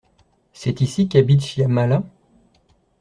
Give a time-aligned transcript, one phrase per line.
[0.51, 2.01] C’est ici qu’habite Shyamala?